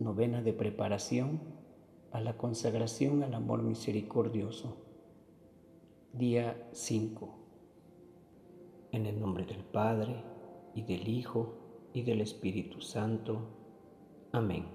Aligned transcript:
Novena 0.00 0.42
de 0.42 0.52
preparación 0.52 1.40
a 2.12 2.20
la 2.20 2.36
consagración 2.36 3.24
al 3.24 3.34
amor 3.34 3.64
misericordioso. 3.64 4.76
Día 6.12 6.68
5. 6.70 7.28
En 8.92 9.06
el 9.06 9.18
nombre 9.18 9.44
del 9.44 9.64
Padre, 9.64 10.22
y 10.72 10.82
del 10.82 11.08
Hijo, 11.08 11.54
y 11.92 12.02
del 12.02 12.20
Espíritu 12.20 12.80
Santo. 12.80 13.40
Amén. 14.30 14.66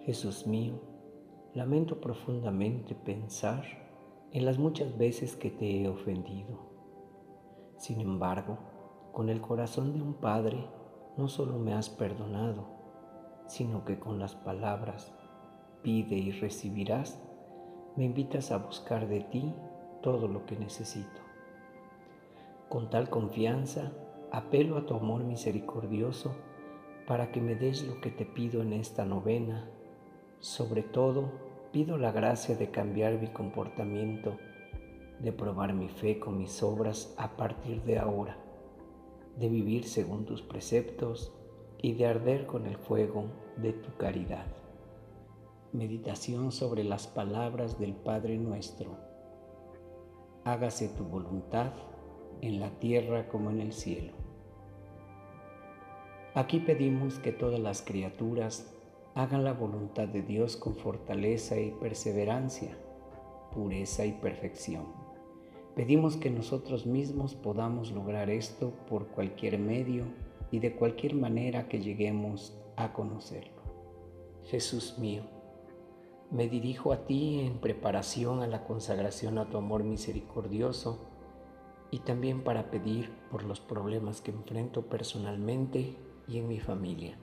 Jesús 0.00 0.48
mío, 0.48 0.80
lamento 1.54 2.00
profundamente 2.00 2.96
pensar 2.96 3.62
en 4.32 4.44
las 4.44 4.58
muchas 4.58 4.98
veces 4.98 5.36
que 5.36 5.52
te 5.52 5.80
he 5.80 5.86
ofendido. 5.86 6.58
Sin 7.76 8.00
embargo, 8.00 8.58
con 9.12 9.28
el 9.28 9.40
corazón 9.40 9.92
de 9.92 10.02
un 10.02 10.14
Padre, 10.14 10.66
no 11.16 11.28
solo 11.28 11.56
me 11.56 11.72
has 11.72 11.88
perdonado, 11.88 12.79
sino 13.50 13.84
que 13.84 13.98
con 13.98 14.20
las 14.20 14.36
palabras 14.36 15.12
pide 15.82 16.14
y 16.14 16.30
recibirás, 16.30 17.20
me 17.96 18.04
invitas 18.04 18.52
a 18.52 18.58
buscar 18.58 19.08
de 19.08 19.22
ti 19.22 19.52
todo 20.02 20.28
lo 20.28 20.46
que 20.46 20.56
necesito. 20.56 21.20
Con 22.68 22.90
tal 22.90 23.10
confianza, 23.10 23.90
apelo 24.30 24.78
a 24.78 24.86
tu 24.86 24.94
amor 24.94 25.24
misericordioso 25.24 26.36
para 27.08 27.32
que 27.32 27.40
me 27.40 27.56
des 27.56 27.82
lo 27.82 28.00
que 28.00 28.10
te 28.10 28.24
pido 28.24 28.62
en 28.62 28.72
esta 28.72 29.04
novena. 29.04 29.68
Sobre 30.38 30.84
todo, 30.84 31.32
pido 31.72 31.98
la 31.98 32.12
gracia 32.12 32.54
de 32.54 32.70
cambiar 32.70 33.20
mi 33.20 33.26
comportamiento, 33.32 34.36
de 35.18 35.32
probar 35.32 35.74
mi 35.74 35.88
fe 35.88 36.20
con 36.20 36.38
mis 36.38 36.62
obras 36.62 37.12
a 37.18 37.36
partir 37.36 37.82
de 37.82 37.98
ahora, 37.98 38.36
de 39.36 39.48
vivir 39.48 39.84
según 39.86 40.24
tus 40.24 40.40
preceptos 40.40 41.34
y 41.82 41.92
de 41.94 42.06
arder 42.06 42.46
con 42.46 42.66
el 42.66 42.76
fuego 42.76 43.24
de 43.56 43.72
tu 43.72 43.96
caridad. 43.96 44.46
Meditación 45.72 46.52
sobre 46.52 46.84
las 46.84 47.06
palabras 47.06 47.78
del 47.78 47.94
Padre 47.94 48.36
nuestro. 48.36 48.98
Hágase 50.44 50.88
tu 50.88 51.04
voluntad 51.04 51.72
en 52.40 52.60
la 52.60 52.70
tierra 52.78 53.28
como 53.28 53.50
en 53.50 53.60
el 53.60 53.72
cielo. 53.72 54.12
Aquí 56.34 56.60
pedimos 56.60 57.18
que 57.18 57.32
todas 57.32 57.60
las 57.60 57.82
criaturas 57.82 58.72
hagan 59.14 59.44
la 59.44 59.52
voluntad 59.52 60.08
de 60.08 60.22
Dios 60.22 60.56
con 60.56 60.76
fortaleza 60.76 61.58
y 61.58 61.70
perseverancia, 61.72 62.76
pureza 63.52 64.04
y 64.06 64.12
perfección. 64.12 64.84
Pedimos 65.74 66.16
que 66.16 66.30
nosotros 66.30 66.86
mismos 66.86 67.34
podamos 67.34 67.90
lograr 67.92 68.28
esto 68.28 68.72
por 68.88 69.08
cualquier 69.08 69.58
medio 69.58 70.04
y 70.50 70.58
de 70.58 70.74
cualquier 70.74 71.14
manera 71.14 71.68
que 71.68 71.80
lleguemos 71.80 72.58
a 72.76 72.92
conocerlo. 72.92 73.60
Jesús 74.44 74.98
mío, 74.98 75.22
me 76.30 76.48
dirijo 76.48 76.92
a 76.92 77.06
ti 77.06 77.40
en 77.40 77.58
preparación 77.58 78.42
a 78.42 78.46
la 78.46 78.64
consagración 78.64 79.38
a 79.38 79.48
tu 79.48 79.58
amor 79.58 79.84
misericordioso 79.84 81.06
y 81.90 82.00
también 82.00 82.42
para 82.42 82.70
pedir 82.70 83.10
por 83.30 83.44
los 83.44 83.60
problemas 83.60 84.20
que 84.20 84.30
enfrento 84.30 84.86
personalmente 84.86 85.96
y 86.28 86.38
en 86.38 86.48
mi 86.48 86.60
familia. 86.60 87.18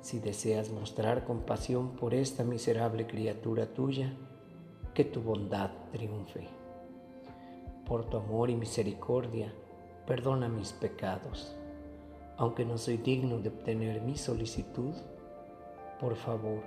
Si 0.00 0.18
deseas 0.18 0.72
mostrar 0.72 1.24
compasión 1.24 1.94
por 1.94 2.12
esta 2.12 2.42
miserable 2.42 3.06
criatura 3.06 3.72
tuya, 3.72 4.16
que 4.94 5.04
tu 5.04 5.22
bondad 5.22 5.70
triunfe. 5.92 6.48
Por 7.86 8.10
tu 8.10 8.16
amor 8.16 8.50
y 8.50 8.56
misericordia, 8.56 9.54
perdona 10.06 10.48
mis 10.48 10.72
pecados 10.72 11.56
aunque 12.36 12.64
no 12.64 12.78
soy 12.78 12.96
digno 12.96 13.38
de 13.38 13.48
obtener 13.48 14.02
mi 14.02 14.16
solicitud, 14.16 14.94
por 16.00 16.16
favor, 16.16 16.62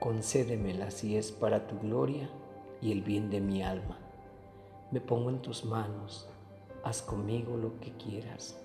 concédemela 0.00 0.90
si 0.90 1.16
es 1.16 1.30
para 1.30 1.66
tu 1.66 1.78
gloria 1.78 2.28
y 2.80 2.92
el 2.92 3.02
bien 3.02 3.30
de 3.30 3.40
mi 3.40 3.62
alma. 3.62 3.98
Me 4.90 5.00
pongo 5.00 5.30
en 5.30 5.40
tus 5.40 5.64
manos, 5.64 6.28
haz 6.82 7.02
conmigo 7.02 7.56
lo 7.56 7.78
que 7.80 7.92
quieras. 7.92 8.58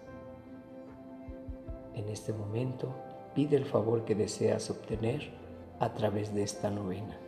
En 1.93 2.09
este 2.09 2.33
momento, 2.33 2.93
pide 3.35 3.57
el 3.57 3.65
favor 3.65 4.05
que 4.05 4.15
deseas 4.15 4.69
obtener 4.69 5.31
a 5.79 5.93
través 5.93 6.33
de 6.33 6.43
esta 6.43 6.71
novena. 6.71 7.19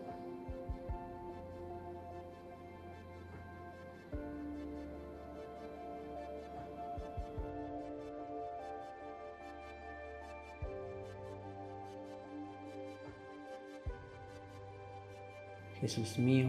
Jesús 15.82 16.20
mío, 16.20 16.48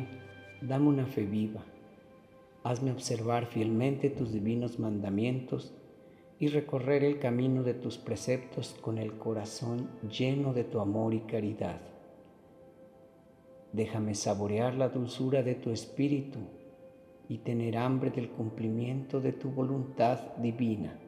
dame 0.60 0.88
una 0.88 1.06
fe 1.06 1.24
viva. 1.24 1.64
Hazme 2.64 2.90
observar 2.90 3.46
fielmente 3.46 4.10
tus 4.10 4.32
divinos 4.32 4.78
mandamientos 4.78 5.72
y 6.38 6.48
recorrer 6.48 7.04
el 7.04 7.18
camino 7.18 7.62
de 7.62 7.74
tus 7.74 7.96
preceptos 7.98 8.76
con 8.80 8.98
el 8.98 9.18
corazón 9.18 9.88
lleno 10.10 10.52
de 10.52 10.64
tu 10.64 10.80
amor 10.80 11.14
y 11.14 11.20
caridad. 11.20 11.80
Déjame 13.72 14.14
saborear 14.14 14.74
la 14.74 14.88
dulzura 14.88 15.42
de 15.42 15.54
tu 15.54 15.70
espíritu 15.70 16.40
y 17.28 17.38
tener 17.38 17.76
hambre 17.76 18.10
del 18.10 18.30
cumplimiento 18.30 19.20
de 19.20 19.32
tu 19.32 19.50
voluntad 19.50 20.34
divina, 20.38 20.98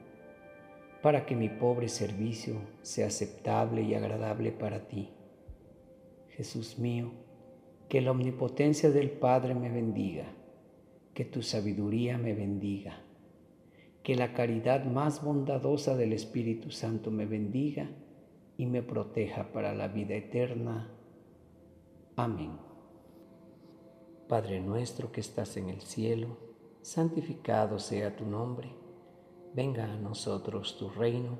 para 1.02 1.26
que 1.26 1.34
mi 1.34 1.48
pobre 1.48 1.88
servicio 1.88 2.54
sea 2.82 3.08
aceptable 3.08 3.82
y 3.82 3.94
agradable 3.94 4.52
para 4.52 4.86
ti. 4.86 5.08
Jesús 6.28 6.78
mío, 6.78 7.10
que 7.92 8.00
la 8.00 8.12
omnipotencia 8.12 8.90
del 8.90 9.10
Padre 9.10 9.54
me 9.54 9.68
bendiga, 9.68 10.24
que 11.12 11.26
tu 11.26 11.42
sabiduría 11.42 12.16
me 12.16 12.32
bendiga, 12.32 13.02
que 14.02 14.16
la 14.16 14.32
caridad 14.32 14.86
más 14.86 15.22
bondadosa 15.22 15.94
del 15.94 16.14
Espíritu 16.14 16.70
Santo 16.70 17.10
me 17.10 17.26
bendiga 17.26 17.90
y 18.56 18.64
me 18.64 18.82
proteja 18.82 19.52
para 19.52 19.74
la 19.74 19.88
vida 19.88 20.14
eterna. 20.14 20.90
Amén. 22.16 22.52
Padre 24.26 24.62
nuestro 24.62 25.12
que 25.12 25.20
estás 25.20 25.58
en 25.58 25.68
el 25.68 25.82
cielo, 25.82 26.38
santificado 26.80 27.78
sea 27.78 28.16
tu 28.16 28.24
nombre, 28.24 28.72
venga 29.54 29.84
a 29.84 29.96
nosotros 29.98 30.78
tu 30.78 30.88
reino, 30.88 31.36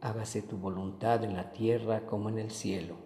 hágase 0.00 0.42
tu 0.42 0.56
voluntad 0.56 1.22
en 1.22 1.34
la 1.34 1.52
tierra 1.52 2.06
como 2.06 2.28
en 2.28 2.40
el 2.40 2.50
cielo. 2.50 3.05